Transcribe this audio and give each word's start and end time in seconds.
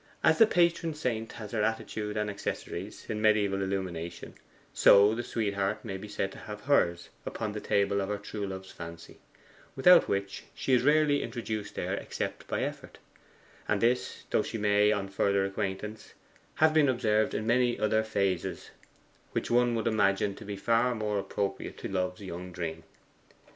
As 0.23 0.39
the 0.39 0.47
patron 0.47 0.95
Saint 0.95 1.33
has 1.33 1.51
her 1.51 1.61
attitude 1.61 2.17
and 2.17 2.27
accessories 2.27 3.05
in 3.07 3.21
mediaeval 3.21 3.61
illumination, 3.61 4.33
so 4.73 5.13
the 5.13 5.21
sweetheart 5.21 5.85
may 5.85 5.95
be 5.95 6.07
said 6.07 6.31
to 6.31 6.39
have 6.39 6.61
hers 6.61 7.09
upon 7.23 7.51
the 7.51 7.59
table 7.61 8.01
of 8.01 8.09
her 8.09 8.17
true 8.17 8.47
Love's 8.47 8.71
fancy, 8.71 9.19
without 9.75 10.07
which 10.07 10.45
she 10.55 10.73
is 10.73 10.81
rarely 10.81 11.21
introduced 11.21 11.75
there 11.75 11.93
except 11.93 12.47
by 12.47 12.63
effort; 12.63 12.97
and 13.67 13.79
this 13.79 14.23
though 14.31 14.41
she 14.41 14.57
may, 14.57 14.91
on 14.91 15.07
further 15.07 15.45
acquaintance, 15.45 16.15
have 16.55 16.73
been 16.73 16.89
observed 16.89 17.35
in 17.35 17.45
many 17.45 17.77
other 17.79 18.03
phases 18.03 18.71
which 19.33 19.51
one 19.51 19.75
would 19.75 19.85
imagine 19.85 20.33
to 20.33 20.43
be 20.45 20.55
far 20.57 20.95
more 20.95 21.19
appropriate 21.19 21.77
to 21.77 21.87
love's 21.87 22.21
young 22.21 22.51
dream. 22.51 22.81